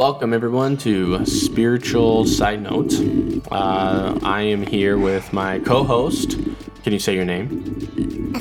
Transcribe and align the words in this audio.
Welcome, 0.00 0.32
everyone, 0.32 0.78
to 0.78 1.26
Spiritual 1.26 2.24
Side 2.24 2.62
Note. 2.62 2.94
Uh, 3.52 4.18
I 4.22 4.40
am 4.40 4.62
here 4.62 4.96
with 4.96 5.30
my 5.34 5.58
co 5.58 5.84
host. 5.84 6.38
Can 6.82 6.94
you 6.94 6.98
say 6.98 7.14
your 7.14 7.26
name? 7.26 8.32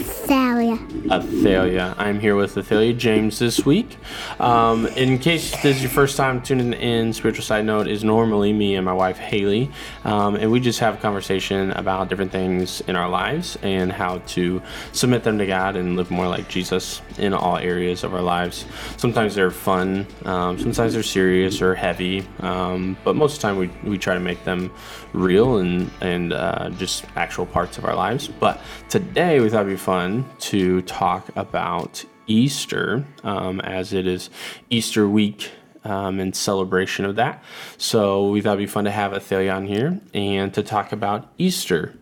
Athalia. 1.10 1.96
I'm 1.98 2.20
here 2.20 2.36
with 2.36 2.56
Athalia 2.56 2.94
James 2.94 3.40
this 3.40 3.66
week. 3.66 3.98
Um, 4.40 4.86
in 4.86 5.18
case 5.18 5.52
this 5.64 5.78
is 5.78 5.82
your 5.82 5.90
first 5.90 6.16
time 6.16 6.40
tuning 6.40 6.74
in, 6.74 7.14
Spiritual 7.14 7.44
Side 7.44 7.66
Note 7.66 7.88
is 7.88 8.04
normally 8.04 8.54
me 8.54 8.76
and 8.76 8.86
my 8.86 8.94
wife 8.94 9.18
Haley, 9.18 9.72
um, 10.04 10.36
and 10.36 10.52
we 10.52 10.60
just 10.60 10.80
have 10.80 10.94
a 10.94 10.98
conversation 10.98 11.72
about 11.72 12.10
different 12.10 12.32
things 12.32 12.82
in 12.82 12.96
our 12.96 13.10
lives 13.10 13.58
and 13.64 13.92
how 13.92 14.20
to 14.20 14.62
submit 14.92 15.24
them 15.24 15.40
to 15.40 15.48
God 15.48 15.76
and 15.76 15.96
live 15.96 16.12
more 16.12 16.28
like 16.28 16.48
Jesus 16.48 17.02
in 17.18 17.34
all 17.34 17.58
areas 17.58 18.04
of 18.04 18.14
our 18.14 18.22
lives. 18.22 18.66
Sometimes 18.98 19.34
they're 19.34 19.50
fun, 19.50 20.06
um, 20.26 20.60
sometimes 20.60 20.94
they're 20.94 21.02
serious 21.02 21.60
or 21.60 21.74
heavy, 21.74 22.24
um, 22.42 22.96
but 23.04 23.16
most 23.16 23.38
of 23.38 23.42
the 23.42 23.48
time 23.48 23.58
we, 23.58 23.72
we 23.84 23.98
try 23.98 24.14
to 24.14 24.20
make 24.20 24.44
them 24.44 24.72
real 25.14 25.58
and, 25.58 25.90
and 26.02 26.34
uh, 26.34 26.70
just 26.78 27.06
actual 27.16 27.48
parts 27.48 27.80
of 27.80 27.86
our 27.86 27.96
lives. 27.96 28.28
But 28.28 28.62
today 28.90 29.40
we 29.40 29.50
thought 29.50 29.62
it'd 29.62 29.74
be 29.74 29.76
fun 29.76 30.30
to 30.40 30.84
talk 30.84 30.99
about 31.36 32.06
Easter, 32.28 33.06
um, 33.24 33.60
as 33.62 33.94
it 33.94 34.06
is 34.06 34.30
Easter 34.70 35.08
week 35.08 35.52
um, 35.84 36.20
in 36.20 36.34
celebration 36.34 37.06
of 37.06 37.16
that. 37.16 37.44
So 37.78 38.30
we 38.30 38.42
thought 38.42 38.54
it'd 38.54 38.60
be 38.60 38.68
fun 38.68 38.86
to 38.86 38.92
have 38.92 39.14
Athalia 39.14 39.54
on 39.54 39.66
here 39.66 40.00
and 40.14 40.54
to 40.54 40.64
talk 40.64 40.92
about 40.92 41.32
Easter. 41.38 41.96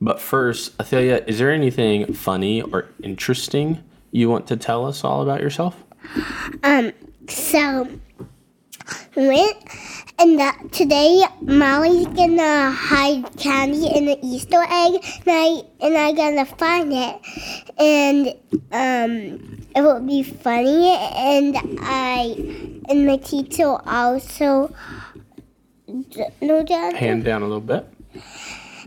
But 0.00 0.20
first, 0.20 0.76
Athalia, 0.78 1.24
is 1.26 1.38
there 1.38 1.52
anything 1.52 2.12
funny 2.12 2.62
or 2.62 2.86
interesting 3.02 3.82
you 4.10 4.28
want 4.30 4.46
to 4.48 4.56
tell 4.56 4.86
us 4.86 5.04
all 5.04 5.22
about 5.22 5.40
yourself? 5.40 5.82
Um, 6.62 6.92
so 7.28 7.88
when 9.14 9.50
and 10.18 10.38
that 10.38 10.72
today 10.72 11.22
Molly's 11.40 12.06
gonna 12.06 12.70
hide 12.70 13.24
candy 13.36 13.86
in 13.86 14.06
the 14.06 14.18
Easter 14.22 14.62
egg, 14.62 15.02
and 15.26 15.28
I 15.28 15.62
and 15.80 15.96
I 15.96 16.12
gonna 16.12 16.44
find 16.44 16.92
it, 16.92 17.20
and 17.78 18.28
um, 18.72 19.66
it 19.74 19.80
will 19.80 20.00
be 20.00 20.22
funny, 20.22 20.90
and 20.90 21.56
I 21.80 22.34
and 22.88 23.06
my 23.06 23.16
teacher 23.16 23.68
will 23.68 23.82
also 23.86 24.74
no 26.40 26.62
dad, 26.62 26.94
Hand 26.94 27.24
down 27.24 27.42
a 27.42 27.46
little 27.46 27.60
bit. 27.60 27.86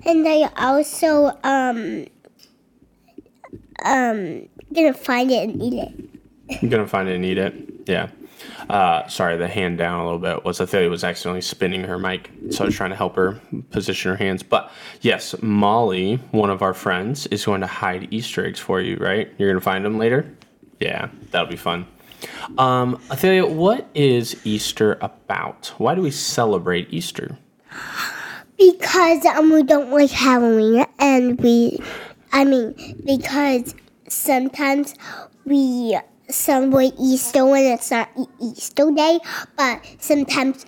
and 0.06 0.28
I 0.28 0.50
also 0.58 1.38
um 1.44 2.06
um 3.84 4.48
gonna 4.74 4.94
find 4.94 5.32
it 5.32 5.50
and 5.50 5.62
eat 5.62 5.74
it. 5.74 6.62
You're 6.62 6.72
gonna 6.72 6.88
find 6.88 7.10
it 7.10 7.16
and 7.16 7.26
eat 7.26 7.38
it. 7.38 7.54
Yeah. 7.86 8.10
Uh, 8.70 9.08
sorry, 9.08 9.38
the 9.38 9.48
hand 9.48 9.78
down 9.78 10.00
a 10.00 10.04
little 10.04 10.20
bit 10.20 10.44
was 10.44 10.60
Athalia 10.60 10.90
was 10.90 11.04
accidentally 11.04 11.42
spinning 11.42 11.84
her 11.84 11.98
mic, 11.98 12.30
so 12.50 12.64
I 12.64 12.68
was 12.68 12.76
trying 12.76 12.90
to 12.92 12.96
help 12.96 13.16
her 13.16 13.40
position 13.72 14.12
her 14.12 14.18
hands. 14.18 14.44
But 14.44 14.72
yes, 15.02 15.36
Molly, 15.42 16.18
one 16.32 16.50
of 16.50 16.62
our 16.62 16.74
friends, 16.74 17.28
is 17.28 17.46
going 17.46 17.62
to 17.62 17.68
hide 17.68 18.08
Easter 18.12 18.46
eggs 18.46 18.60
for 18.60 18.82
you. 18.82 18.98
Right? 18.98 19.32
You're 19.38 19.50
gonna 19.50 19.62
find 19.62 19.86
them 19.86 19.98
later. 19.98 20.32
Yeah, 20.80 21.10
that'll 21.32 21.48
be 21.48 21.56
fun. 21.56 21.88
Um, 22.58 23.02
Athalia, 23.12 23.46
what 23.46 23.88
is 23.94 24.40
Easter 24.44 24.98
about? 25.02 25.74
Why 25.78 25.96
do 25.96 26.02
we 26.02 26.12
celebrate 26.12 26.92
Easter? 26.94 27.38
Because 28.58 29.26
um 29.26 29.52
we 29.52 29.64
don't 29.64 29.92
like 29.92 30.10
Halloween 30.10 30.86
and 31.00 31.40
we 31.42 31.78
I 32.32 32.44
mean 32.44 32.74
because 33.06 33.76
sometimes 34.08 34.96
we 35.46 35.98
celebrate 36.30 36.94
Easter 37.00 37.46
when 37.46 37.64
it's 37.66 37.92
not 37.92 38.10
Easter 38.42 38.92
day, 38.92 39.20
but 39.56 39.82
sometimes 40.00 40.66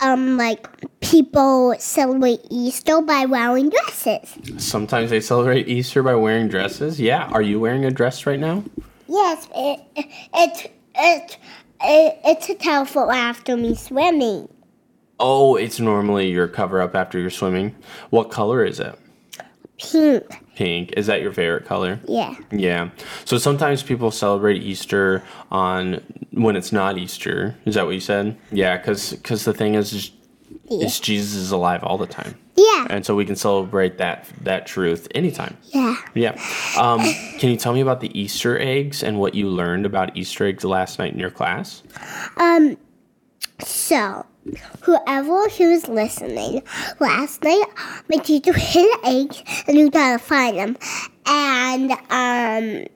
um 0.00 0.36
like 0.36 0.66
people 1.00 1.74
celebrate 1.78 2.40
Easter 2.50 3.00
by 3.00 3.26
wearing 3.26 3.70
dresses. 3.70 4.36
Sometimes 4.62 5.10
they 5.10 5.20
celebrate 5.20 5.68
Easter 5.68 6.02
by 6.02 6.14
wearing 6.14 6.48
dresses. 6.48 7.00
Yeah, 7.00 7.28
are 7.32 7.42
you 7.42 7.60
wearing 7.60 7.84
a 7.84 7.90
dress 7.90 8.26
right 8.26 8.40
now? 8.40 8.64
Yes, 9.08 9.48
it 9.54 9.80
it 9.96 10.72
it, 10.94 11.38
it 11.80 12.18
it's 12.24 12.48
a 12.48 12.54
towel 12.54 12.84
for 12.84 13.12
after 13.12 13.56
me 13.56 13.74
swimming. 13.74 14.48
Oh, 15.20 15.56
it's 15.56 15.80
normally 15.80 16.30
your 16.30 16.46
cover 16.46 16.80
up 16.80 16.94
after 16.94 17.18
you're 17.18 17.30
swimming. 17.30 17.74
What 18.10 18.30
color 18.30 18.64
is 18.64 18.78
it? 18.78 18.96
Pink. 19.78 20.24
Pink. 20.56 20.92
Is 20.96 21.06
that 21.06 21.20
your 21.22 21.32
favorite 21.32 21.64
color? 21.64 22.00
Yeah. 22.06 22.34
Yeah. 22.50 22.90
So 23.24 23.38
sometimes 23.38 23.82
people 23.82 24.10
celebrate 24.10 24.62
Easter 24.62 25.22
on 25.50 26.00
when 26.32 26.56
it's 26.56 26.72
not 26.72 26.98
Easter. 26.98 27.56
Is 27.64 27.74
that 27.76 27.84
what 27.86 27.94
you 27.94 28.00
said? 28.00 28.36
Yeah, 28.50 28.76
because 28.76 29.12
because 29.12 29.44
the 29.44 29.54
thing 29.54 29.74
is, 29.74 29.92
is, 29.92 30.10
is 30.70 30.98
Jesus 31.00 31.34
is 31.34 31.50
alive 31.52 31.82
all 31.84 31.96
the 31.96 32.06
time, 32.06 32.34
Yeah. 32.56 32.86
and 32.90 33.06
so 33.06 33.14
we 33.14 33.24
can 33.24 33.36
celebrate 33.36 33.98
that 33.98 34.26
that 34.42 34.66
truth 34.66 35.06
anytime. 35.14 35.56
Yeah. 35.72 35.96
Yeah. 36.14 36.40
Um, 36.78 37.00
can 37.38 37.50
you 37.50 37.56
tell 37.56 37.72
me 37.72 37.80
about 37.80 38.00
the 38.00 38.18
Easter 38.18 38.58
eggs 38.58 39.02
and 39.02 39.18
what 39.20 39.34
you 39.34 39.48
learned 39.48 39.86
about 39.86 40.16
Easter 40.16 40.46
eggs 40.46 40.64
last 40.64 40.98
night 40.98 41.12
in 41.12 41.18
your 41.20 41.30
class? 41.30 41.82
Um, 42.36 42.76
so, 43.60 44.26
whoever 44.82 45.48
who 45.48 45.70
was 45.70 45.88
listening, 45.88 46.62
last 47.00 47.42
night 47.44 47.64
my 48.08 48.16
teacher 48.16 48.52
hid 48.52 48.88
eggs 49.04 49.42
and 49.66 49.76
we 49.76 49.90
gotta 49.90 50.18
find 50.18 50.58
them. 50.58 50.76
And, 51.26 51.92
um, 51.92 52.86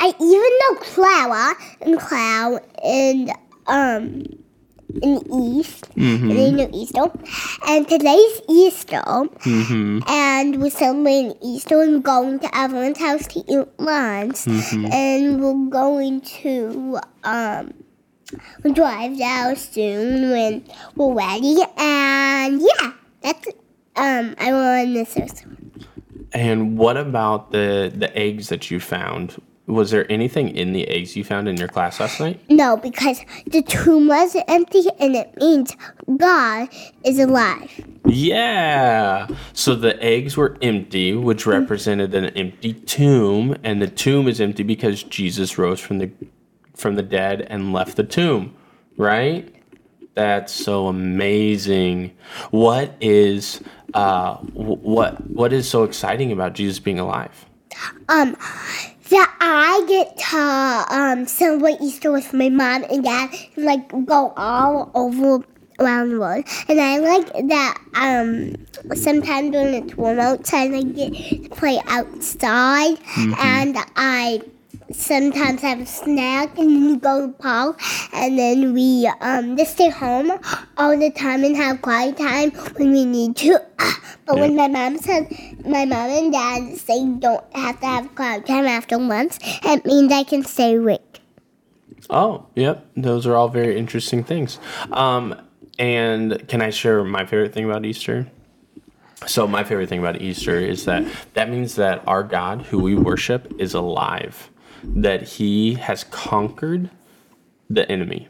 I 0.00 0.08
even 0.20 0.50
know 0.60 0.74
Clara 0.80 1.54
and 1.80 1.98
Cloud 1.98 2.60
and, 2.84 3.30
um, 3.66 4.22
in 5.02 5.14
the 5.14 5.58
East, 5.58 5.88
and 5.96 6.30
they 6.30 6.50
know 6.52 6.68
Easter. 6.72 7.10
And 7.66 7.88
today's 7.88 8.40
Easter, 8.48 9.02
and 10.06 10.60
we're 10.62 10.70
celebrating 10.70 11.34
Easter 11.42 11.82
and 11.82 12.02
going 12.04 12.38
to 12.40 12.56
everyone's 12.56 12.98
house 12.98 13.26
to 13.28 13.40
eat 13.48 13.66
lunch. 13.78 14.46
And 14.92 15.42
we're 15.42 15.70
going 15.70 16.20
to, 16.20 17.00
um, 17.24 17.72
We'll 18.62 18.74
drive 18.74 19.20
out 19.20 19.58
soon 19.58 20.30
when 20.30 20.64
we're 20.96 21.14
ready. 21.14 21.56
And 21.76 22.60
yeah, 22.60 22.92
that's 23.20 23.48
um 23.96 24.34
I 24.38 24.52
want 24.52 24.94
this 24.94 25.16
also. 25.16 25.46
And 26.32 26.76
what 26.76 26.96
about 26.96 27.52
the 27.52 27.92
the 27.94 28.16
eggs 28.16 28.48
that 28.48 28.70
you 28.70 28.80
found? 28.80 29.40
Was 29.66 29.90
there 29.90 30.10
anything 30.12 30.54
in 30.54 30.74
the 30.74 30.86
eggs 30.88 31.16
you 31.16 31.24
found 31.24 31.48
in 31.48 31.56
your 31.56 31.68
class 31.68 31.98
last 31.98 32.20
night? 32.20 32.38
No, 32.50 32.76
because 32.76 33.24
the 33.46 33.62
tomb 33.62 34.08
was 34.08 34.36
empty 34.46 34.84
and 34.98 35.16
it 35.16 35.34
means 35.38 35.74
God 36.18 36.68
is 37.02 37.18
alive. 37.18 37.70
Yeah. 38.04 39.26
So 39.54 39.74
the 39.74 40.00
eggs 40.02 40.36
were 40.36 40.58
empty, 40.60 41.14
which 41.14 41.46
represented 41.46 42.14
an 42.14 42.26
empty 42.26 42.74
tomb, 42.74 43.56
and 43.64 43.80
the 43.80 43.86
tomb 43.88 44.28
is 44.28 44.38
empty 44.38 44.64
because 44.64 45.02
Jesus 45.02 45.56
rose 45.56 45.80
from 45.80 45.96
the 45.96 46.10
from 46.74 46.96
the 46.96 47.02
dead 47.02 47.42
and 47.42 47.72
left 47.72 47.96
the 47.96 48.04
tomb, 48.04 48.54
right? 48.96 49.54
That's 50.14 50.52
so 50.52 50.86
amazing. 50.86 52.16
What 52.50 52.94
is 53.00 53.60
uh 53.94 54.36
what 54.36 55.28
what 55.28 55.52
is 55.52 55.68
so 55.68 55.84
exciting 55.84 56.32
about 56.32 56.54
Jesus 56.54 56.78
being 56.78 56.98
alive? 56.98 57.46
Um 58.08 58.36
that 59.10 59.36
I 59.40 59.84
get 59.88 60.16
to 60.18 60.94
um 60.94 61.26
celebrate 61.26 61.80
Easter 61.80 62.12
with 62.12 62.32
my 62.32 62.48
mom 62.48 62.84
and 62.90 63.04
dad 63.04 63.30
and 63.56 63.64
like 63.64 63.88
go 64.06 64.32
all 64.36 64.90
over 64.94 65.44
around 65.80 66.10
the 66.10 66.20
world. 66.20 66.44
And 66.68 66.80
I 66.80 66.98
like 66.98 67.32
that 67.48 67.78
um 67.94 68.54
sometimes 68.94 69.50
when 69.50 69.74
it's 69.74 69.96
warm 69.96 70.20
outside 70.20 70.72
I 70.72 70.82
get 70.82 71.12
to 71.12 71.48
play 71.50 71.80
outside 71.88 72.98
and 73.16 73.76
I 73.96 74.42
sometimes 74.94 75.62
have 75.62 75.80
a 75.80 75.86
snack 75.86 76.58
and 76.58 76.70
then 76.70 76.86
we 76.86 76.96
go 76.96 77.26
to 77.26 77.32
park 77.32 77.80
and 78.12 78.38
then 78.38 78.72
we 78.72 79.10
um 79.20 79.56
just 79.56 79.72
stay 79.74 79.90
home 79.90 80.32
all 80.76 80.96
the 80.98 81.10
time 81.10 81.44
and 81.44 81.56
have 81.56 81.82
quiet 81.82 82.16
time 82.16 82.50
when 82.76 82.92
we 82.92 83.04
need 83.04 83.36
to. 83.36 83.60
But 84.26 84.38
when 84.38 84.56
my 84.56 84.68
mom 84.68 84.96
said 84.98 85.30
my 85.66 85.84
mom 85.84 86.08
and 86.08 86.32
dad 86.32 86.78
say 86.78 87.04
don't 87.18 87.44
have 87.54 87.78
to 87.80 87.86
have 87.86 88.14
quiet 88.14 88.46
time 88.46 88.64
after 88.64 88.96
lunch, 88.96 89.36
it 89.62 89.84
means 89.84 90.10
I 90.10 90.22
can 90.22 90.42
stay 90.44 90.76
awake. 90.76 91.20
Oh, 92.08 92.46
yep. 92.54 92.86
Those 92.96 93.26
are 93.26 93.34
all 93.36 93.48
very 93.48 93.76
interesting 93.76 94.24
things. 94.24 94.58
Um, 94.92 95.40
and 95.78 96.46
can 96.48 96.62
I 96.62 96.70
share 96.70 97.04
my 97.04 97.26
favorite 97.26 97.52
thing 97.52 97.64
about 97.64 97.84
Easter? 97.84 98.26
So 99.26 99.46
my 99.46 99.64
favorite 99.64 99.88
thing 99.88 100.00
about 100.00 100.20
Easter 100.20 100.58
is 100.58 100.84
that 100.84 101.04
that 101.34 101.50
means 101.50 101.76
that 101.76 102.02
our 102.06 102.22
God, 102.22 102.62
who 102.62 102.78
we 102.78 102.94
worship, 102.94 103.52
is 103.58 103.74
alive. 103.74 104.50
That 104.94 105.22
He 105.22 105.74
has 105.74 106.04
conquered 106.04 106.90
the 107.70 107.90
enemy. 107.90 108.28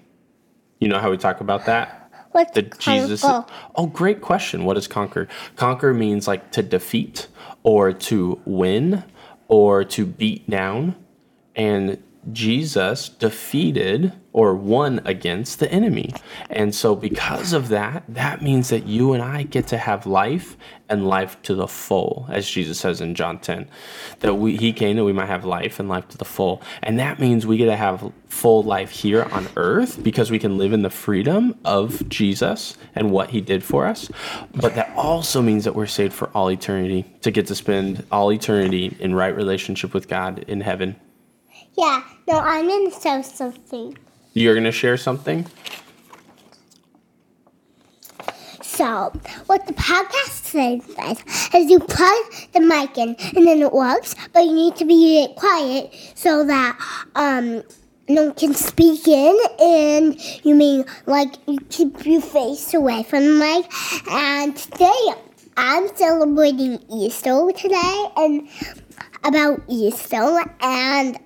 You 0.80 0.88
know 0.88 0.98
how 0.98 1.10
we 1.10 1.16
talk 1.16 1.40
about 1.40 1.66
that? 1.66 2.10
What's 2.32 2.52
that 2.52 2.78
Jesus. 2.78 3.22
Oh, 3.24 3.86
great 3.86 4.20
question. 4.20 4.64
What 4.64 4.76
is 4.76 4.88
conquer? 4.88 5.28
Conquer 5.56 5.94
means 5.94 6.26
like 6.26 6.50
to 6.52 6.62
defeat 6.62 7.28
or 7.62 7.92
to 7.92 8.40
win 8.44 9.04
or 9.46 9.84
to 9.84 10.04
beat 10.04 10.48
down. 10.50 10.96
And 11.54 12.02
Jesus 12.32 13.08
defeated 13.08 14.12
or 14.34 14.52
one 14.52 15.00
against 15.04 15.60
the 15.60 15.70
enemy. 15.72 16.12
And 16.50 16.74
so, 16.74 16.96
because 16.96 17.52
of 17.52 17.68
that, 17.68 18.02
that 18.08 18.42
means 18.42 18.68
that 18.68 18.84
you 18.84 19.12
and 19.12 19.22
I 19.22 19.44
get 19.44 19.68
to 19.68 19.78
have 19.78 20.06
life 20.06 20.56
and 20.88 21.06
life 21.06 21.40
to 21.42 21.54
the 21.54 21.68
full, 21.68 22.26
as 22.28 22.50
Jesus 22.50 22.78
says 22.78 23.00
in 23.00 23.14
John 23.14 23.38
10, 23.38 23.68
that 24.20 24.34
we, 24.34 24.56
He 24.56 24.72
came 24.72 24.96
that 24.96 25.04
we 25.04 25.12
might 25.12 25.28
have 25.28 25.44
life 25.44 25.78
and 25.78 25.88
life 25.88 26.08
to 26.08 26.18
the 26.18 26.24
full. 26.24 26.60
And 26.82 26.98
that 26.98 27.20
means 27.20 27.46
we 27.46 27.56
get 27.56 27.66
to 27.66 27.76
have 27.76 28.12
full 28.26 28.64
life 28.64 28.90
here 28.90 29.22
on 29.30 29.46
earth 29.56 30.02
because 30.02 30.32
we 30.32 30.40
can 30.40 30.58
live 30.58 30.72
in 30.72 30.82
the 30.82 30.90
freedom 30.90 31.56
of 31.64 32.06
Jesus 32.08 32.76
and 32.96 33.12
what 33.12 33.30
He 33.30 33.40
did 33.40 33.62
for 33.62 33.86
us. 33.86 34.10
But 34.52 34.74
that 34.74 34.90
also 34.96 35.42
means 35.42 35.62
that 35.62 35.76
we're 35.76 35.86
saved 35.86 36.12
for 36.12 36.28
all 36.34 36.50
eternity, 36.50 37.04
to 37.20 37.30
get 37.30 37.46
to 37.46 37.54
spend 37.54 38.04
all 38.10 38.32
eternity 38.32 38.96
in 38.98 39.14
right 39.14 39.34
relationship 39.34 39.94
with 39.94 40.08
God 40.08 40.40
in 40.48 40.60
heaven. 40.60 40.96
Yeah, 41.78 42.02
no, 42.26 42.40
I'm 42.40 42.66
gonna 42.66 42.90
show 42.90 43.22
something. 43.22 43.96
You're 44.34 44.54
going 44.54 44.64
to 44.64 44.72
share 44.72 44.96
something? 44.96 45.46
So, 48.62 49.12
what 49.46 49.66
the 49.68 49.72
podcast 49.74 50.44
says 50.44 51.22
is 51.54 51.70
you 51.70 51.78
plug 51.78 52.24
the 52.52 52.60
mic 52.60 52.98
in 52.98 53.14
and 53.36 53.46
then 53.46 53.62
it 53.62 53.72
works, 53.72 54.16
but 54.32 54.44
you 54.44 54.52
need 54.52 54.76
to 54.76 54.84
be 54.84 55.28
quiet 55.36 55.94
so 56.16 56.44
that 56.44 56.76
um 57.14 57.62
no 58.08 58.26
one 58.26 58.34
can 58.34 58.52
speak 58.52 59.06
in 59.06 59.38
and 59.60 60.44
you 60.44 60.56
mean 60.56 60.84
like 61.06 61.36
you 61.46 61.58
keep 61.70 62.04
your 62.04 62.20
face 62.20 62.74
away 62.74 63.04
from 63.04 63.24
the 63.24 63.32
mic. 63.34 64.10
And 64.10 64.56
today 64.56 65.14
I'm 65.56 65.94
celebrating 65.96 66.84
Easter 66.90 67.52
today 67.56 68.06
and 68.16 68.48
about 69.22 69.62
Easter 69.68 70.42
and 70.60 71.18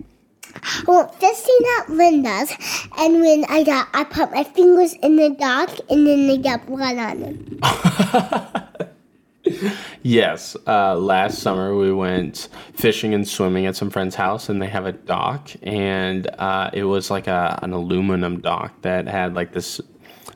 well, 0.87 1.14
this 1.20 1.40
thing 1.40 1.58
at 1.78 1.90
Linda's, 1.90 2.52
and 2.99 3.20
when 3.20 3.44
I 3.49 3.64
got, 3.64 3.88
I 3.94 4.05
put 4.05 4.32
my 4.32 4.44
fingers 4.44 4.94
in 4.94 5.16
the 5.16 5.31
dock, 5.31 5.70
and 5.90 6.06
then 6.06 6.26
they 6.26 6.38
got 6.38 6.66
blood 6.66 6.99
on 6.99 7.20
them. 7.20 7.60
Yes. 10.02 10.56
Uh, 10.66 10.96
last 10.96 11.38
summer 11.40 11.76
we 11.76 11.93
went 11.93 12.49
fishing 12.75 13.14
and 13.14 13.26
swimming 13.26 13.66
at 13.66 13.76
some 13.76 13.90
friend's 13.90 14.14
house, 14.14 14.49
and 14.49 14.60
they 14.60 14.66
have 14.69 14.87
a 14.87 14.93
dock, 14.93 15.50
and 15.62 16.26
uh, 16.38 16.70
it 16.72 16.84
was 16.84 17.11
like 17.11 17.26
a, 17.26 17.58
an 17.62 17.72
aluminum 17.72 18.40
dock 18.40 18.81
that 18.82 19.06
had 19.06 19.34
like 19.34 19.52
this. 19.52 19.81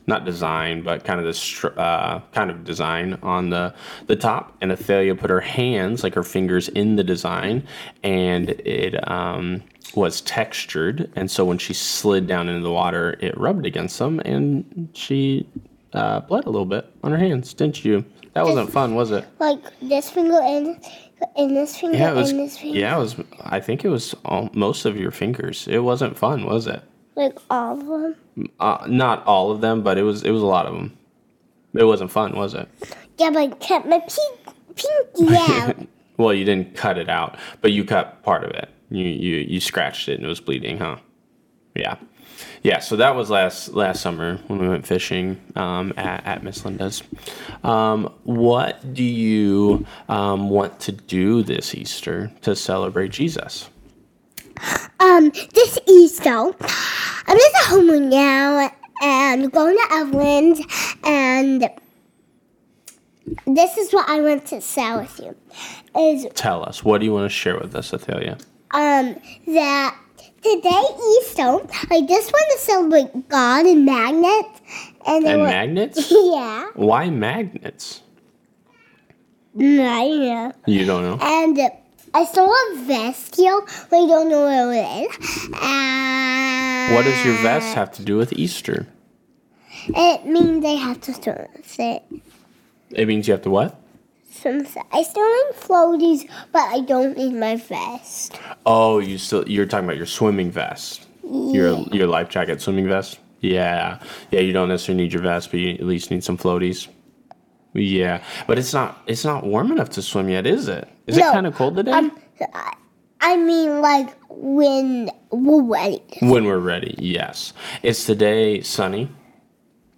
Not 0.05 0.25
design, 0.25 0.83
but 0.83 1.05
kind 1.05 1.21
of 1.21 1.25
this 1.25 1.63
uh, 1.63 2.19
kind 2.33 2.51
of 2.51 2.65
design 2.65 3.17
on 3.23 3.51
the 3.51 3.73
the 4.07 4.17
top. 4.17 4.57
And 4.59 4.69
Athalia 4.69 5.15
put 5.15 5.29
her 5.29 5.39
hands, 5.39 6.03
like 6.03 6.13
her 6.15 6.23
fingers, 6.23 6.67
in 6.67 6.97
the 6.97 7.05
design, 7.05 7.65
and 8.03 8.49
it 8.49 9.09
um, 9.09 9.63
was 9.95 10.21
textured. 10.21 11.11
And 11.15 11.29
so 11.29 11.45
when 11.45 11.57
she 11.57 11.73
slid 11.73 12.27
down 12.27 12.49
into 12.49 12.61
the 12.63 12.71
water, 12.71 13.17
it 13.19 13.37
rubbed 13.37 13.65
against 13.65 13.99
them, 13.99 14.19
and 14.25 14.89
she 14.93 15.47
uh, 15.93 16.21
bled 16.21 16.45
a 16.45 16.49
little 16.49 16.65
bit 16.65 16.91
on 17.03 17.11
her 17.11 17.17
hands, 17.17 17.53
didn't 17.53 17.83
you? 17.85 18.03
That 18.33 18.45
wasn't 18.45 18.71
fun, 18.71 18.95
was 18.95 19.11
it? 19.11 19.25
Like 19.39 19.59
this 19.81 20.09
finger 20.09 20.39
and 20.41 20.83
and 21.37 21.55
this 21.55 21.77
finger 21.77 21.97
Yeah, 21.97 22.13
was. 22.13 22.31
and 22.31 22.39
this 22.39 22.57
finger. 22.57 22.79
Yeah, 22.79 22.95
it 22.97 22.99
was. 22.99 23.15
I 23.41 23.59
think 23.59 23.85
it 23.85 23.89
was 23.89 24.15
all, 24.25 24.49
most 24.53 24.85
of 24.85 24.97
your 24.97 25.11
fingers. 25.11 25.67
It 25.67 25.79
wasn't 25.79 26.17
fun, 26.17 26.45
was 26.45 26.65
it? 26.67 26.81
Like 27.15 27.37
all 27.51 27.79
of 27.79 27.85
them. 28.35 28.49
Uh, 28.59 28.85
not 28.89 29.23
all 29.27 29.51
of 29.51 29.61
them, 29.61 29.83
but 29.83 29.97
it 29.99 30.03
was. 30.03 30.23
It 30.23 30.31
was 30.31 30.41
a 30.41 30.47
lot 30.47 30.65
of 30.65 30.73
them. 30.73 30.97
It 31.75 31.83
wasn't 31.85 32.11
fun, 32.11 32.35
was 32.35 32.55
it? 32.55 32.67
Yeah, 33.19 33.29
but 33.29 33.39
I 33.39 33.47
kept 33.49 33.85
my 33.85 33.99
pink, 33.99 34.55
pinky 35.15 35.35
out. 35.35 35.75
Well, 36.17 36.31
you 36.31 36.45
didn't 36.45 36.75
cut 36.75 36.99
it 36.99 37.09
out, 37.09 37.37
but 37.61 37.71
you 37.71 37.83
cut 37.83 38.21
part 38.21 38.43
of 38.43 38.51
it. 38.51 38.69
You 38.93 39.07
you 39.07 39.35
you 39.37 39.59
scratched 39.59 40.07
it 40.07 40.15
and 40.15 40.25
it 40.25 40.29
was 40.29 40.39
bleeding, 40.39 40.77
huh? 40.77 40.97
Yeah, 41.75 41.95
yeah. 42.61 42.77
So 42.79 42.95
that 42.97 43.15
was 43.15 43.31
last 43.31 43.69
last 43.73 44.01
summer 44.01 44.37
when 44.47 44.59
we 44.59 44.69
went 44.69 44.85
fishing 44.85 45.41
um, 45.55 45.93
at 45.97 46.23
at 46.27 46.43
Miss 46.43 46.63
Linda's. 46.63 47.01
Um, 47.63 48.13
what 48.23 48.93
do 48.93 49.03
you 49.03 49.87
um, 50.09 50.51
want 50.51 50.79
to 50.81 50.91
do 50.91 51.41
this 51.41 51.73
Easter 51.73 52.31
to 52.41 52.55
celebrate 52.55 53.11
Jesus? 53.11 53.67
um, 54.99 55.31
this 55.53 55.79
Easter, 55.87 56.29
I'm 56.29 57.37
just 57.37 57.55
at 57.55 57.63
home 57.65 58.09
now 58.09 58.71
and 59.01 59.51
going 59.51 59.75
to 59.75 59.87
Evelyn's, 59.95 60.61
and 61.03 61.67
this 63.47 63.77
is 63.77 63.91
what 63.91 64.07
I 64.07 64.21
want 64.21 64.45
to 64.47 64.61
share 64.61 64.99
with 64.99 65.19
you. 65.19 65.35
Is 65.99 66.27
Tell 66.35 66.63
us. 66.63 66.83
What 66.83 66.99
do 66.99 67.05
you 67.05 67.13
want 67.13 67.25
to 67.25 67.35
share 67.35 67.57
with 67.59 67.75
us, 67.75 67.91
Athalia? 67.91 68.37
Um 68.73 69.15
that 69.47 69.95
today 70.41 70.83
Easter, 71.19 71.59
I 71.91 72.01
just 72.07 72.31
want 72.31 72.51
to 72.53 72.57
celebrate 72.59 73.29
God 73.29 73.65
and 73.65 73.85
magnets, 73.85 74.61
and, 75.07 75.25
And 75.25 75.41
were- 75.41 75.47
magnets? 75.47 76.11
yeah, 76.11 76.67
Why 76.75 77.09
magnets? 77.09 78.01
yeah, 79.55 80.51
You 80.65 80.85
don't 80.85 81.03
know. 81.03 81.17
and. 81.21 81.59
I 82.15 82.25
saw 82.25 82.45
a 82.45 82.75
vest 82.85 83.37
here, 83.37 83.59
but 83.89 83.97
I 84.03 84.05
don't 84.05 84.29
know 84.29 84.43
where 84.45 84.71
it 84.71 85.09
is. 85.09 85.49
And 85.59 86.93
What 86.93 87.05
does 87.05 87.25
your 87.25 87.33
vest 87.41 87.73
have 87.73 87.91
to 87.93 88.03
do 88.03 88.17
with 88.17 88.33
Easter? 88.33 88.85
It 89.87 90.23
means 90.27 90.63
I 90.63 90.73
have 90.75 91.01
to 91.01 91.13
sunset. 91.15 92.05
It 92.91 93.07
means 93.07 93.27
you 93.27 93.31
have 93.33 93.41
to 93.41 93.49
what? 93.49 93.81
I 94.45 95.03
still 95.03 95.23
need 95.23 95.55
floaties, 95.55 96.29
but 96.51 96.61
I 96.61 96.81
don't 96.81 97.17
need 97.17 97.33
my 97.33 97.55
vest. 97.55 98.39
Oh, 98.65 98.99
you 98.99 99.17
still 99.17 99.47
you're 99.47 99.65
talking 99.65 99.85
about 99.85 99.97
your 99.97 100.05
swimming 100.05 100.51
vest. 100.51 101.07
Your 101.23 101.79
your 101.91 102.07
life 102.07 102.29
jacket 102.29 102.61
swimming 102.61 102.87
vest? 102.87 103.19
Yeah. 103.39 103.99
Yeah, 104.31 104.39
you 104.39 104.53
don't 104.53 104.69
necessarily 104.69 105.03
need 105.03 105.13
your 105.13 105.21
vest, 105.21 105.51
but 105.51 105.59
you 105.59 105.73
at 105.73 105.83
least 105.83 106.11
need 106.11 106.23
some 106.23 106.37
floaties. 106.37 106.87
Yeah. 107.73 108.23
But 108.47 108.57
it's 108.59 108.73
not 108.73 109.01
it's 109.07 109.25
not 109.25 109.45
warm 109.45 109.71
enough 109.71 109.89
to 109.91 110.01
swim 110.01 110.29
yet, 110.29 110.45
is 110.45 110.67
it? 110.67 110.87
Is 111.07 111.17
it 111.17 111.21
kind 111.21 111.47
of 111.47 111.55
cold 111.55 111.75
today? 111.75 111.91
Um, 111.91 112.17
I, 112.53 112.73
I 113.21 113.37
mean, 113.37 113.81
like 113.81 114.15
when 114.29 115.09
we're 115.31 115.63
ready. 115.63 116.01
when 116.21 116.45
we're 116.45 116.59
ready, 116.59 116.95
yes. 116.97 117.53
Is 117.81 118.05
today 118.05 118.61
sunny? 118.61 119.09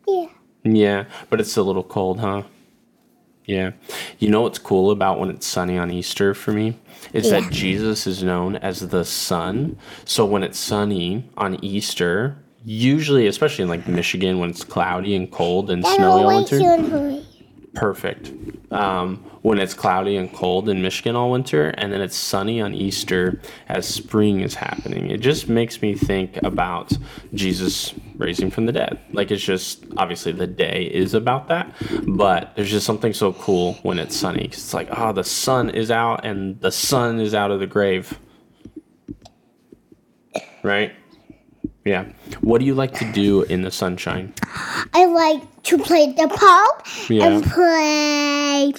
Yeah. 0.07 0.27
Yeah, 0.63 1.05
but 1.29 1.39
it's 1.39 1.57
a 1.57 1.63
little 1.63 1.83
cold, 1.83 2.19
huh? 2.19 2.43
Yeah. 3.45 3.71
You 4.19 4.30
know 4.30 4.42
what's 4.42 4.59
cool 4.59 4.92
about 4.92 5.19
when 5.19 5.30
it's 5.30 5.45
sunny 5.45 5.77
on 5.77 5.92
Easter 5.92 6.33
for 6.33 6.51
me? 6.51 6.77
Is 7.13 7.31
Yeah. 7.31 7.39
that 7.42 7.52
Jesus 7.52 8.07
is 8.07 8.23
known 8.23 8.56
as 8.57 8.80
the 8.90 9.06
sun. 9.06 9.78
So 10.06 10.25
when 10.25 10.44
it's 10.44 10.57
sunny 10.59 11.23
on 11.37 11.64
Easter, 11.64 12.37
usually, 12.66 13.28
especially 13.28 13.64
in 13.64 13.69
like 13.69 13.87
Michigan 13.87 14.40
when 14.40 14.49
it's 14.49 14.64
cloudy 14.64 15.16
and 15.16 15.30
cold 15.31 15.69
and 15.69 15.83
Then 15.83 15.95
snowy 15.95 16.21
all 16.23 16.28
winter, 16.28 16.59
you 16.59 16.68
and 16.73 16.92
hurry. 16.92 17.25
Perfect. 17.75 18.31
Um, 18.71 19.17
when 19.41 19.59
it's 19.59 19.75
cloudy 19.75 20.17
and 20.17 20.33
cold 20.33 20.67
in 20.69 20.81
Michigan 20.81 21.15
all 21.15 21.29
winter, 21.29 21.69
and 21.69 21.94
then 21.94 22.01
it's 22.01 22.15
sunny 22.15 22.59
on 22.59 22.73
Easter 22.73 23.39
as 23.67 23.87
spring 23.87 24.41
is 24.41 24.55
happening, 24.55 25.11
it 25.11 25.19
just 25.19 25.47
makes 25.47 25.81
me 25.81 25.94
think 25.94 26.41
about 26.41 26.91
Jesus 27.33 27.94
raising 28.17 28.49
from 28.49 28.65
the 28.65 28.71
dead. 28.71 28.99
Like 29.11 29.29
it's 29.29 29.44
just 29.44 29.85
obviously 29.97 30.31
the 30.31 30.47
day 30.47 30.85
is 30.85 31.13
about 31.13 31.47
that, 31.49 31.71
but 32.07 32.55
there's 32.55 32.71
just 32.71 32.85
something 32.85 33.13
so 33.13 33.33
cool 33.33 33.73
when 33.83 33.99
it's 33.99 34.15
sunny. 34.15 34.45
it's 34.45 34.73
like, 34.73 34.87
oh, 34.91 35.13
the 35.13 35.23
sun 35.23 35.69
is 35.69 35.91
out 35.91 36.25
and 36.25 36.59
the 36.61 36.71
sun 36.71 37.19
is 37.19 37.35
out 37.35 37.51
of 37.51 37.59
the 37.59 37.67
grave. 37.67 38.17
Right? 40.63 40.94
Yeah. 41.85 42.06
What 42.42 42.59
do 42.59 42.65
you 42.65 42.73
like 42.73 42.95
to 42.95 43.11
do 43.11 43.44
in 43.44 43.61
the 43.61 43.69
sunshine? 43.69 44.33
I 44.94 45.06
like 45.06 45.63
to 45.63 45.77
play 45.77 46.11
the 46.11 46.27
pop 46.27 46.85
Yeah. 47.09 47.27
and 47.27 47.44
play 47.44 48.73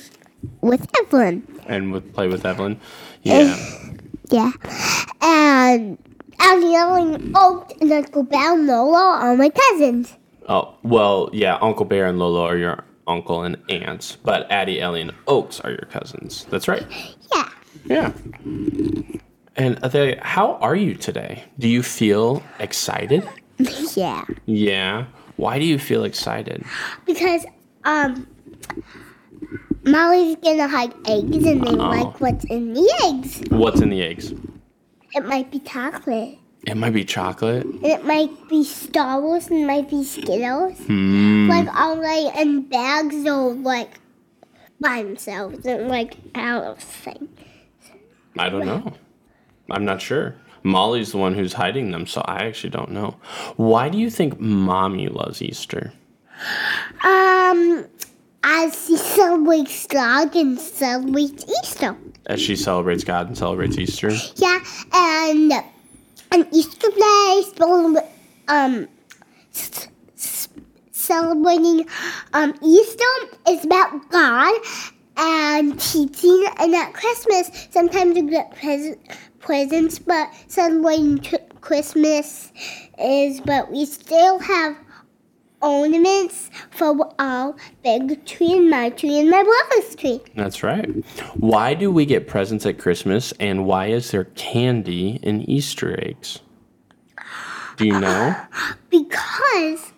with 0.61 0.91
Evelyn. 0.99 1.47
And 1.67 1.93
with 1.93 2.13
play 2.13 2.27
with 2.27 2.45
Evelyn? 2.45 2.81
Eh, 3.25 3.45
yeah. 3.45 3.57
Yeah. 4.29 4.51
And 5.23 5.99
Abby 6.41 6.75
Ellen 6.75 7.33
Oak 7.37 7.71
oh, 7.71 7.77
and 7.81 7.93
Uncle 7.93 8.25
Bear 8.25 8.55
and 8.55 8.67
Lola 8.67 9.19
are 9.21 9.37
my 9.37 9.51
cousins. 9.51 10.17
Oh, 10.49 10.75
well, 10.83 11.31
yeah, 11.33 11.59
Uncle 11.61 11.85
Bear 11.85 12.07
and 12.07 12.19
Lolo 12.19 12.45
are 12.45 12.57
your 12.57 12.85
uncle 13.07 13.45
and 13.45 13.57
aunts, 13.69 14.17
but 14.17 14.51
Addie, 14.51 14.81
Ellie, 14.81 15.01
and 15.01 15.13
Oaks 15.29 15.61
are 15.61 15.71
your 15.71 15.87
cousins. 15.91 16.45
That's 16.51 16.67
right. 16.67 16.85
Yeah. 17.33 17.49
Yeah. 17.85 18.13
And 19.57 19.83
Athalia, 19.83 20.23
how 20.23 20.55
are 20.57 20.77
you 20.77 20.95
today? 20.95 21.45
Do 21.59 21.69
you 21.69 21.83
feel 21.83 22.43
excited? 22.59 23.29
Yeah. 23.97 24.27
Yeah. 24.45 25.07
Why 25.37 25.59
do 25.59 25.65
you 25.65 25.79
feel 25.79 26.05
excited? 26.05 26.63
Because 27.07 27.47
um 27.85 28.27
Molly's 29.85 30.37
gonna 30.37 30.69
hide 30.69 30.93
eggs 31.09 31.47
and 31.47 31.63
they 31.65 31.71
Oh. 31.71 31.89
like 31.89 32.21
what's 32.21 32.45
in 32.45 32.75
the 32.75 32.87
eggs. 33.07 33.43
What's 33.49 33.81
in 33.81 33.89
the 33.89 34.03
eggs? 34.03 34.33
It 35.15 35.25
might 35.25 35.51
be 35.51 35.61
chocolate. 35.61 36.37
It 36.67 36.77
might 36.77 36.93
be 36.93 37.05
chocolate. 37.05 37.65
And 37.65 37.83
it 37.87 38.05
might 38.05 38.31
be 38.51 38.63
Starburst 38.63 39.49
and 39.51 39.61
it 39.61 39.67
might 39.67 39.89
be 39.89 40.05
Skittles. 40.05 40.79
Hmm. 40.81 41.49
Like 41.49 41.69
all 41.75 41.97
like 41.97 42.37
in 42.37 42.63
bags 42.69 43.25
or 43.27 43.55
like 43.55 43.99
by 44.81 45.03
themselves 45.03 45.65
and 45.65 45.89
like 45.89 46.17
out 46.35 46.65
of 46.65 46.79
thing. 46.79 47.29
I 48.39 48.51
don't 48.51 48.67
know. 48.67 48.93
I'm 49.71 49.85
not 49.85 50.01
sure. 50.01 50.35
Molly's 50.63 51.13
the 51.13 51.19
one 51.19 51.35
who's 51.35 51.53
hiding 51.53 51.91
them, 51.93 52.07
so 52.07 52.23
I 52.25 52.45
actually 52.45 52.71
don't 52.71 52.91
know. 52.91 53.17
Why 53.57 53.89
do 53.89 53.99
you 53.99 54.11
think 54.11 54.41
mommy 54.41 55.09
loves 55.09 55.41
Easter? 55.41 55.93
Um, 57.05 57.87
as 58.43 58.87
he 58.87 58.97
celebrates 58.97 59.87
God 59.87 60.35
and 60.35 60.59
celebrates 60.59 61.45
Easter. 61.63 61.97
As 62.27 62.41
she 62.41 62.57
celebrates 62.57 63.05
God 63.05 63.29
and 63.29 63.39
celebrates 63.39 63.79
Easter? 63.79 64.11
Yeah, 64.37 64.59
and 64.93 65.53
on 66.33 66.47
Easter 66.53 66.89
Day, 66.91 67.43
um, 68.49 68.89
celebrating 71.07 71.87
um 72.35 72.55
Easter 72.63 73.05
is 73.49 73.65
about 73.65 74.11
God 74.11 74.55
and 75.17 75.79
teaching, 75.81 76.45
and 76.59 76.75
at 76.75 76.93
Christmas 76.93 77.69
sometimes 77.71 78.15
we 78.15 78.23
get 78.23 78.55
pres- 78.57 78.97
presents, 79.39 79.99
but 79.99 80.31
celebrating 80.49 81.21
Christmas 81.61 82.53
is, 82.99 83.41
but 83.41 83.71
we 83.71 83.85
still 83.87 84.39
have 84.39 84.77
ornaments 85.63 86.51
for 86.71 87.13
our 87.19 87.55
big 87.83 88.25
tree 88.27 88.53
and 88.53 88.71
my 88.71 88.91
tree 88.91 89.19
and 89.19 89.31
my 89.31 89.43
brother's 89.43 89.95
tree. 89.97 90.21
That's 90.35 90.63
right. 90.63 90.87
Why 91.35 91.75
do 91.75 91.91
we 91.91 92.07
get 92.07 92.29
presents 92.29 92.67
at 92.67 92.79
Christmas 92.79 93.33
and 93.41 93.65
why 93.65 93.87
is 93.87 94.11
there 94.11 94.25
candy 94.25 95.19
in 95.23 95.49
Easter 95.49 95.99
eggs? 96.01 96.41
Do 97.77 97.87
you 97.87 97.99
know? 97.99 98.37
Because 98.91 99.93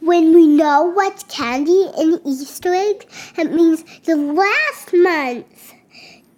when 0.00 0.34
we 0.34 0.46
know 0.46 0.84
what's 0.84 1.22
candy 1.24 1.90
in 1.98 2.20
Easter 2.24 2.74
egg, 2.74 3.06
it 3.36 3.52
means 3.52 3.84
the 4.04 4.16
last 4.16 4.92
month 4.92 5.74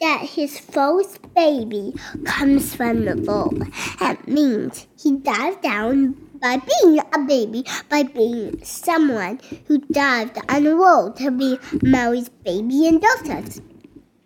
that 0.01 0.23
his 0.23 0.59
first 0.59 1.21
baby 1.35 1.95
comes 2.25 2.75
from 2.75 3.05
the 3.05 3.17
world. 3.17 3.63
It 4.01 4.27
means 4.27 4.87
he 4.99 5.17
died 5.17 5.63
down 5.63 6.15
by 6.41 6.57
being 6.57 6.99
a 6.99 7.19
baby, 7.21 7.65
by 7.89 8.03
being 8.03 8.63
someone 8.65 9.41
who 9.67 9.79
dived 9.79 10.39
on 10.49 10.65
the 10.65 10.77
world 10.77 11.17
to 11.19 11.31
be 11.31 11.59
Mary's 11.83 12.29
baby 12.29 12.89
and 12.89 13.01
Joseph's. 13.01 13.61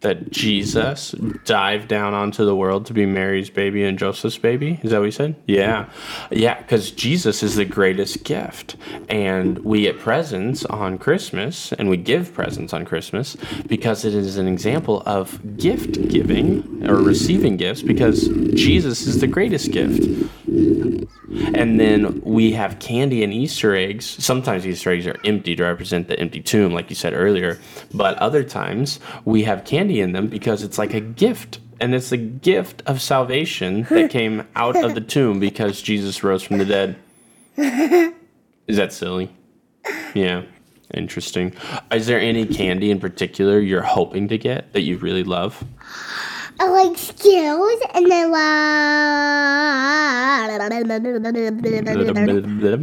That 0.07 0.31
Jesus 0.31 1.11
dived 1.45 1.89
down 1.89 2.15
onto 2.15 2.45
the 2.45 2.55
world 2.55 2.87
to 2.87 2.95
be 2.95 3.07
Mary's 3.07 3.51
baby 3.51 3.83
and 3.83 3.99
Joseph's 3.99 4.39
baby? 4.39 4.79
Is 4.85 4.93
that 4.93 4.99
what 4.99 5.07
you 5.07 5.11
said? 5.11 5.35
Yeah. 5.49 5.89
Yeah, 6.31 6.61
because 6.61 6.93
Jesus 6.93 7.43
is 7.43 7.57
the 7.57 7.65
greatest 7.65 8.23
gift. 8.23 8.77
And 9.09 9.59
we 9.65 9.81
get 9.81 9.99
presents 9.99 10.65
on 10.67 10.99
Christmas 10.99 11.73
and 11.73 11.89
we 11.89 11.97
give 11.97 12.33
presents 12.33 12.73
on 12.73 12.85
Christmas 12.85 13.37
because 13.67 14.05
it 14.05 14.15
is 14.15 14.37
an 14.37 14.47
example 14.47 15.03
of 15.07 15.41
gift 15.57 16.09
giving 16.09 16.89
or 16.89 16.95
receiving 16.95 17.57
gifts 17.57 17.83
because 17.83 18.29
Jesus 18.55 19.09
is 19.09 19.21
the 19.21 19.27
greatest 19.27 19.73
gift. 19.73 20.05
And 21.55 21.81
then 21.81 22.21
we 22.25 22.53
have 22.53 22.79
candy 22.79 23.25
and 23.25 23.33
Easter 23.33 23.75
eggs. 23.75 24.07
Sometimes 24.07 24.67
Easter 24.67 24.91
eggs 24.93 25.07
are 25.07 25.17
empty 25.25 25.57
to 25.57 25.65
represent 25.65 26.09
the 26.09 26.19
empty 26.19 26.41
tomb, 26.41 26.73
like 26.73 26.89
you 26.89 26.97
said 26.97 27.13
earlier. 27.13 27.59
But 27.93 28.17
other 28.19 28.45
times 28.45 29.01
we 29.25 29.43
have 29.43 29.65
candy 29.65 29.96
in 30.01 30.13
them 30.13 30.29
because 30.29 30.63
it's 30.63 30.79
like 30.79 30.95
a 30.95 31.01
gift. 31.01 31.61
And 31.81 31.95
it's 31.95 32.11
the 32.11 32.17
gift 32.17 32.83
of 32.87 33.03
salvation 33.03 33.83
that 33.91 34.11
came 34.19 34.47
out 34.57 34.83
of 34.83 34.95
the 34.95 35.01
tomb 35.01 35.39
because 35.41 35.83
Jesus 35.83 36.23
rose 36.23 36.43
from 36.43 36.59
the 36.59 36.65
dead. 36.65 36.97
Is 38.67 38.77
that 38.77 38.93
silly? 38.93 39.31
Yeah. 40.15 40.43
Interesting. 40.95 41.53
Is 41.93 42.07
there 42.07 42.21
any 42.21 42.47
candy 42.47 42.91
in 42.91 43.01
particular 43.01 43.59
you're 43.61 43.83
hoping 43.83 44.29
to 44.29 44.39
get 44.39 44.73
that 44.73 44.83
you 44.83 44.97
really 44.99 45.25
love? 45.25 45.63
I 46.59 46.69
like 46.69 46.97
Skittles 46.97 47.83
and 47.95 48.11
I 48.13 48.25
like 48.25 48.47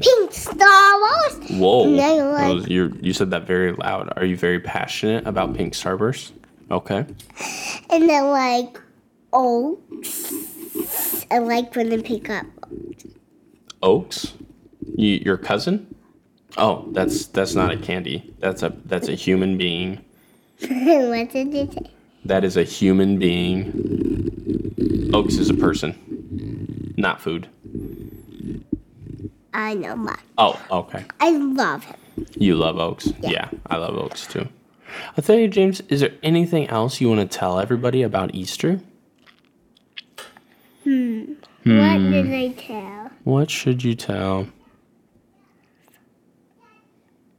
pink 0.01 0.31
Starburst. 0.31 1.57
Whoa. 1.57 1.85
Like- 2.59 2.69
you 2.69 2.97
you 3.01 3.13
said 3.13 3.31
that 3.31 3.47
very 3.47 3.71
loud. 3.73 4.13
Are 4.15 4.25
you 4.25 4.37
very 4.37 4.59
passionate 4.59 5.25
about 5.25 5.55
pink 5.55 5.73
starburst? 5.73 6.33
Okay. 6.71 7.05
And 7.89 8.11
I 8.11 8.21
like 8.21 8.79
oaks. 9.31 10.33
I 11.29 11.39
like 11.39 11.75
when 11.75 11.89
they 11.89 12.01
pick 12.01 12.29
up. 12.29 12.45
Oaks? 13.81 14.33
You, 14.95 15.21
your 15.25 15.37
cousin? 15.37 15.93
Oh, 16.57 16.85
that's 16.91 17.25
that's 17.27 17.55
not 17.55 17.71
a 17.71 17.77
candy. 17.77 18.33
That's 18.39 18.61
a 18.63 18.73
that's 18.85 19.07
a 19.07 19.15
human 19.15 19.57
being. 19.57 20.03
what 20.61 21.29
did 21.31 21.53
you 21.53 21.69
say? 21.71 21.89
That 22.25 22.43
is 22.43 22.57
a 22.57 22.63
human 22.63 23.17
being. 23.19 25.09
Oaks 25.13 25.35
is 25.35 25.49
a 25.49 25.53
person, 25.53 26.93
not 26.97 27.21
food. 27.21 27.49
I 29.53 29.73
know, 29.73 29.95
but 29.97 30.19
Oh, 30.37 30.59
okay. 30.71 31.05
I 31.19 31.31
love 31.31 31.83
him. 31.83 31.95
You 32.35 32.55
love 32.55 32.77
oaks. 32.77 33.11
Yeah, 33.21 33.49
I 33.67 33.77
love 33.77 33.95
oaks 33.95 34.25
too. 34.27 34.47
Athalia, 35.17 35.47
James, 35.47 35.81
is 35.89 36.01
there 36.01 36.13
anything 36.23 36.67
else 36.67 37.01
you 37.01 37.09
want 37.09 37.19
to 37.29 37.37
tell 37.37 37.59
everybody 37.59 38.03
about 38.03 38.33
Easter? 38.33 38.79
Hmm. 40.83 41.33
What 41.63 41.97
did 41.97 42.33
I 42.33 42.49
tell? 42.57 43.11
What 43.23 43.49
should 43.49 43.83
you 43.83 43.95
tell? 43.95 44.47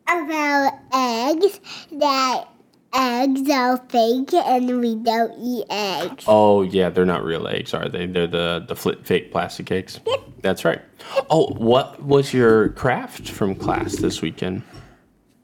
About 0.08 0.72
eggs. 0.92 1.60
That 1.92 2.48
eggs 2.94 3.50
are 3.50 3.76
fake 3.88 4.32
and 4.32 4.80
we 4.80 4.94
don't 4.96 5.34
eat 5.38 5.66
eggs. 5.68 6.24
Oh 6.26 6.62
yeah, 6.62 6.88
they're 6.88 7.04
not 7.04 7.24
real 7.24 7.46
eggs, 7.48 7.74
are 7.74 7.88
they? 7.88 8.06
They're 8.06 8.26
the 8.26 8.64
the 8.66 8.76
flip 8.76 9.04
fake 9.04 9.30
plastic 9.32 9.70
eggs. 9.70 10.00
Yep. 10.06 10.20
That's 10.42 10.64
right. 10.64 10.80
Oh, 11.28 11.48
what 11.54 12.02
was 12.02 12.32
your 12.32 12.70
craft 12.70 13.28
from 13.28 13.54
class 13.54 13.96
this 13.96 14.22
weekend? 14.22 14.62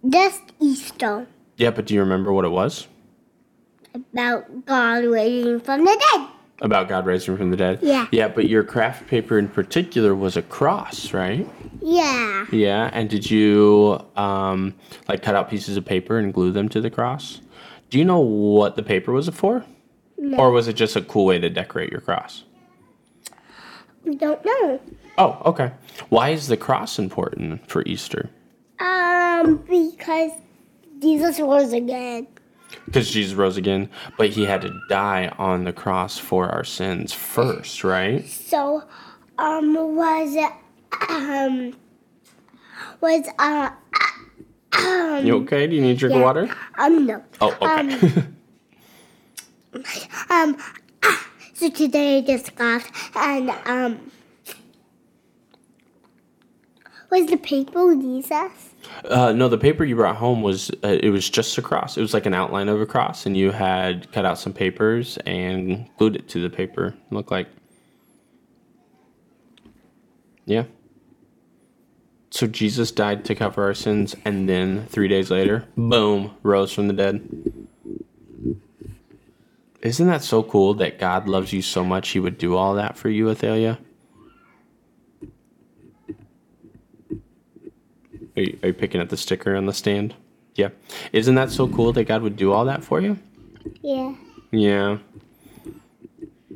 Just 0.08 0.40
Easter. 0.60 1.26
Yeah, 1.60 1.70
but 1.70 1.84
do 1.84 1.92
you 1.92 2.00
remember 2.00 2.32
what 2.32 2.46
it 2.46 2.48
was? 2.48 2.88
About 3.92 4.64
God 4.64 5.04
raising 5.04 5.60
from 5.60 5.84
the 5.84 6.04
dead. 6.10 6.28
About 6.62 6.88
God 6.88 7.04
raising 7.04 7.36
from 7.36 7.50
the 7.50 7.56
dead. 7.58 7.80
Yeah. 7.82 8.06
Yeah, 8.10 8.28
but 8.28 8.48
your 8.48 8.64
craft 8.64 9.08
paper 9.08 9.38
in 9.38 9.46
particular 9.46 10.14
was 10.14 10.38
a 10.38 10.42
cross, 10.42 11.12
right? 11.12 11.46
Yeah. 11.82 12.46
Yeah. 12.50 12.88
And 12.94 13.10
did 13.10 13.30
you 13.30 14.02
um, 14.16 14.74
like 15.06 15.22
cut 15.22 15.34
out 15.34 15.50
pieces 15.50 15.76
of 15.76 15.84
paper 15.84 16.16
and 16.16 16.32
glue 16.32 16.50
them 16.50 16.70
to 16.70 16.80
the 16.80 16.88
cross? 16.88 17.42
Do 17.90 17.98
you 17.98 18.06
know 18.06 18.20
what 18.20 18.76
the 18.76 18.82
paper 18.82 19.12
was 19.12 19.28
for? 19.28 19.66
No. 20.16 20.38
Or 20.38 20.50
was 20.52 20.66
it 20.66 20.76
just 20.76 20.96
a 20.96 21.02
cool 21.02 21.26
way 21.26 21.38
to 21.38 21.50
decorate 21.50 21.90
your 21.92 22.00
cross? 22.00 22.44
We 24.02 24.16
don't 24.16 24.42
know. 24.46 24.80
Oh, 25.18 25.42
okay. 25.44 25.72
Why 26.08 26.30
is 26.30 26.48
the 26.48 26.56
cross 26.56 26.98
important 26.98 27.68
for 27.68 27.82
Easter? 27.82 28.30
Um, 28.78 29.58
because 29.68 30.30
Jesus 31.00 31.40
rose 31.40 31.72
again. 31.72 32.26
Because 32.86 33.10
Jesus 33.10 33.34
rose 33.34 33.56
again, 33.56 33.90
but 34.16 34.30
he 34.30 34.44
had 34.44 34.62
to 34.62 34.80
die 34.88 35.32
on 35.38 35.64
the 35.64 35.72
cross 35.72 36.18
for 36.18 36.48
our 36.48 36.64
sins 36.64 37.12
first, 37.12 37.82
right? 37.82 38.26
So, 38.26 38.84
um, 39.38 39.74
was 39.74 40.36
um, 41.08 41.74
was 43.00 43.26
uh, 43.38 43.70
um, 44.72 45.26
You 45.26 45.36
okay? 45.42 45.66
Do 45.66 45.74
you 45.74 45.82
need 45.82 45.98
drink 45.98 46.14
yeah. 46.14 46.22
water? 46.22 46.56
um, 46.78 47.06
no. 47.06 47.24
Oh, 47.40 47.56
okay. 47.60 48.24
Um, 50.30 50.56
so 51.54 51.70
today 51.70 52.18
I 52.18 52.20
just 52.22 52.54
got 52.54 52.84
and 53.14 53.50
um, 53.64 54.10
was 57.10 57.26
the 57.26 57.36
paper 57.36 57.94
Jesus? 57.94 58.70
uh, 59.04 59.32
no, 59.32 59.48
the 59.48 59.58
paper 59.58 59.84
you 59.84 59.96
brought 59.96 60.16
home 60.16 60.42
was 60.42 60.70
uh, 60.84 60.98
it 61.02 61.10
was 61.10 61.28
just 61.28 61.56
a 61.58 61.62
cross. 61.62 61.96
It 61.96 62.00
was 62.00 62.14
like 62.14 62.26
an 62.26 62.34
outline 62.34 62.68
of 62.68 62.80
a 62.80 62.86
cross, 62.86 63.26
and 63.26 63.36
you 63.36 63.50
had 63.50 64.10
cut 64.12 64.24
out 64.24 64.38
some 64.38 64.52
papers 64.52 65.18
and 65.26 65.88
glued 65.98 66.16
it 66.16 66.28
to 66.30 66.40
the 66.40 66.50
paper. 66.50 66.88
It 66.88 67.14
looked 67.14 67.30
like, 67.30 67.48
yeah. 70.46 70.64
So 72.30 72.46
Jesus 72.46 72.90
died 72.92 73.24
to 73.26 73.34
cover 73.34 73.64
our 73.64 73.74
sins, 73.74 74.14
and 74.24 74.48
then 74.48 74.86
three 74.86 75.08
days 75.08 75.30
later, 75.30 75.66
boom, 75.76 76.36
rose 76.42 76.72
from 76.72 76.86
the 76.86 76.94
dead. 76.94 77.28
Isn't 79.82 80.06
that 80.06 80.22
so 80.22 80.42
cool 80.42 80.74
that 80.74 80.98
God 80.98 81.28
loves 81.28 81.52
you 81.52 81.62
so 81.62 81.82
much 81.84 82.10
he 82.10 82.20
would 82.20 82.38
do 82.38 82.54
all 82.54 82.74
that 82.74 82.96
for 82.96 83.08
you, 83.08 83.30
Athalia? 83.30 83.78
Are 88.40 88.42
you, 88.42 88.58
are 88.62 88.66
you 88.68 88.72
picking 88.72 89.02
up 89.02 89.10
the 89.10 89.18
sticker 89.18 89.54
on 89.54 89.66
the 89.66 89.74
stand? 89.74 90.14
Yeah. 90.54 90.70
Isn't 91.12 91.34
that 91.34 91.50
so 91.50 91.68
cool 91.68 91.92
that 91.92 92.04
God 92.04 92.22
would 92.22 92.36
do 92.36 92.52
all 92.52 92.64
that 92.64 92.82
for 92.82 92.98
you? 92.98 93.18
Yeah. 93.82 94.14
Yeah. 94.50 94.96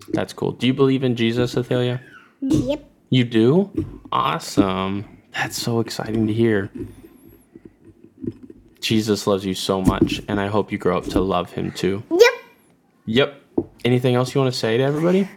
That's 0.08 0.32
cool. 0.32 0.52
Do 0.52 0.66
you 0.66 0.72
believe 0.72 1.04
in 1.04 1.14
Jesus, 1.14 1.54
Athalia? 1.58 2.00
Yep. 2.40 2.90
You 3.10 3.24
do? 3.24 4.00
Awesome. 4.10 5.04
That's 5.34 5.60
so 5.60 5.80
exciting 5.80 6.26
to 6.26 6.32
hear. 6.32 6.70
Jesus 8.80 9.26
loves 9.26 9.44
you 9.44 9.54
so 9.54 9.82
much, 9.82 10.22
and 10.26 10.40
I 10.40 10.46
hope 10.46 10.72
you 10.72 10.78
grow 10.78 10.96
up 10.96 11.04
to 11.08 11.20
love 11.20 11.52
him 11.52 11.70
too. 11.70 12.02
Yep. 12.10 12.32
Yep. 13.04 13.42
Anything 13.84 14.14
else 14.14 14.34
you 14.34 14.40
want 14.40 14.54
to 14.54 14.58
say 14.58 14.78
to 14.78 14.82
everybody? 14.82 15.28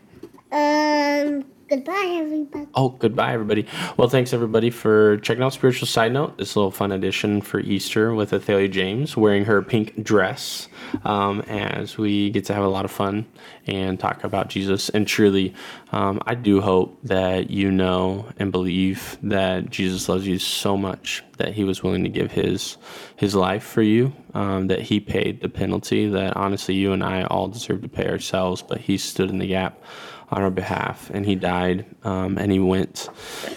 Um, 0.53 1.43
Goodbye, 1.69 2.15
everybody. 2.19 2.67
Oh, 2.75 2.89
goodbye, 2.89 3.33
everybody. 3.33 3.65
Well, 3.97 4.07
thanks, 4.07 4.31
everybody, 4.31 4.69
for 4.69 5.17
checking 5.17 5.43
out 5.43 5.51
Spiritual 5.51 5.87
Side 5.87 6.13
Note, 6.13 6.37
this 6.37 6.55
little 6.55 6.71
fun 6.71 6.93
edition 6.93 7.41
for 7.41 7.59
Easter 7.59 8.13
with 8.13 8.31
Athalia 8.31 8.69
James 8.69 9.17
wearing 9.17 9.43
her 9.43 9.61
pink 9.61 10.01
dress 10.01 10.69
um, 11.03 11.41
as 11.41 11.97
we 11.97 12.29
get 12.29 12.45
to 12.45 12.53
have 12.53 12.63
a 12.63 12.69
lot 12.69 12.85
of 12.85 12.91
fun 12.91 13.25
and 13.65 13.99
talk 13.99 14.23
about 14.23 14.47
Jesus. 14.47 14.87
And 14.87 15.05
truly, 15.05 15.53
um, 15.91 16.21
I 16.25 16.35
do 16.35 16.61
hope 16.61 16.99
that 17.03 17.49
you 17.49 17.69
know 17.69 18.29
and 18.37 18.49
believe 18.49 19.17
that 19.23 19.69
Jesus 19.69 20.07
loves 20.07 20.25
you 20.25 20.39
so 20.39 20.77
much 20.77 21.21
that 21.37 21.53
he 21.53 21.65
was 21.65 21.83
willing 21.83 22.03
to 22.03 22.09
give 22.09 22.31
his 22.31 22.77
his 23.17 23.35
life 23.35 23.63
for 23.63 23.81
you, 23.81 24.13
um, 24.33 24.67
that 24.67 24.81
he 24.81 25.01
paid 25.01 25.41
the 25.41 25.49
penalty 25.49 26.07
that 26.07 26.37
honestly 26.37 26.75
you 26.75 26.93
and 26.93 27.03
I 27.03 27.23
all 27.23 27.49
deserve 27.49 27.81
to 27.81 27.89
pay 27.89 28.07
ourselves, 28.07 28.61
but 28.61 28.79
he 28.79 28.97
stood 28.97 29.29
in 29.29 29.39
the 29.39 29.47
gap 29.47 29.81
on 30.29 30.43
our 30.43 30.51
behalf, 30.51 31.09
and 31.13 31.25
he 31.25 31.35
died, 31.35 31.85
um, 32.03 32.37
and 32.37 32.51
he 32.51 32.59
went 32.59 33.09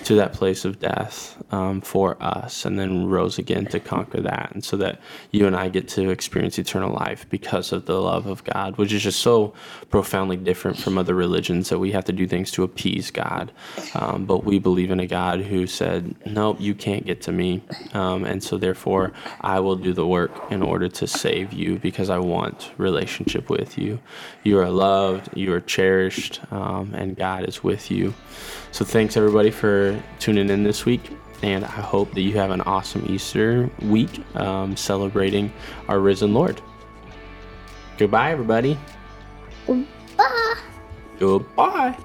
to 0.04 0.14
that 0.14 0.32
place 0.32 0.64
of 0.64 0.78
death 0.78 1.36
um, 1.52 1.80
for 1.80 2.16
us, 2.22 2.64
and 2.64 2.78
then 2.78 3.06
rose 3.06 3.38
again 3.38 3.66
to 3.66 3.80
conquer 3.80 4.20
that, 4.20 4.52
and 4.52 4.64
so 4.64 4.76
that 4.76 5.00
you 5.32 5.48
and 5.48 5.56
I 5.56 5.68
get 5.68 5.88
to 5.88 6.10
experience 6.10 6.58
eternal 6.58 6.92
life 6.92 7.26
because 7.28 7.72
of 7.72 7.86
the 7.86 8.00
love 8.00 8.26
of 8.26 8.44
God, 8.44 8.76
which 8.76 8.92
is 8.92 9.02
just 9.02 9.18
so 9.18 9.52
profoundly 9.90 10.36
different 10.36 10.78
from 10.78 10.96
other 10.96 11.14
religions 11.14 11.70
that 11.70 11.80
we 11.80 11.90
have 11.90 12.04
to 12.04 12.12
do 12.12 12.28
things 12.28 12.52
to 12.52 12.62
appease 12.62 13.10
God, 13.10 13.50
um, 13.94 14.24
but 14.24 14.44
we 14.44 14.60
believe 14.60 14.92
in 14.92 15.00
a 15.00 15.08
God 15.08 15.40
who 15.40 15.66
said, 15.66 16.14
"Nope, 16.24 16.58
you 16.60 16.74
can't 16.74 17.04
get 17.04 17.20
to 17.22 17.32
me," 17.32 17.62
um, 17.94 18.24
and 18.24 18.44
so 18.44 18.56
therefore 18.56 19.12
I 19.40 19.58
will 19.58 19.76
do 19.76 19.92
the 19.92 20.06
work 20.06 20.30
in 20.52 20.62
order 20.62 20.88
to 20.88 21.06
save 21.08 21.52
you 21.52 21.80
because 21.80 22.10
I 22.10 22.18
want 22.18 22.70
relationship 22.76 23.50
with 23.50 23.76
you. 23.76 23.98
You 24.44 24.60
are 24.60 24.70
loved, 24.70 25.36
you 25.36 25.52
are 25.52 25.60
cherished 25.60 26.40
um, 26.52 26.59
and 26.60 27.16
God 27.16 27.48
is 27.48 27.62
with 27.64 27.90
you. 27.90 28.14
So 28.72 28.84
thanks 28.84 29.16
everybody 29.16 29.50
for 29.50 30.00
tuning 30.18 30.50
in 30.50 30.62
this 30.62 30.84
week. 30.84 31.10
And 31.42 31.64
I 31.64 31.68
hope 31.68 32.12
that 32.14 32.20
you 32.20 32.34
have 32.34 32.50
an 32.50 32.60
awesome 32.62 33.06
Easter 33.08 33.70
week 33.80 34.22
um, 34.36 34.76
celebrating 34.76 35.52
our 35.88 35.98
risen 35.98 36.34
Lord. 36.34 36.60
Goodbye, 37.96 38.32
everybody. 38.32 38.78
Bye. 39.66 40.56
Goodbye. 41.18 41.96